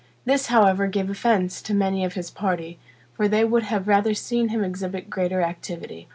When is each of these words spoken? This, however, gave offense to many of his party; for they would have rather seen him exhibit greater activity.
This, 0.25 0.47
however, 0.47 0.87
gave 0.87 1.11
offense 1.11 1.61
to 1.61 1.75
many 1.75 2.03
of 2.03 2.15
his 2.15 2.31
party; 2.31 2.79
for 3.13 3.27
they 3.27 3.45
would 3.45 3.61
have 3.61 3.87
rather 3.87 4.15
seen 4.15 4.49
him 4.49 4.63
exhibit 4.63 5.11
greater 5.11 5.43
activity. 5.43 6.07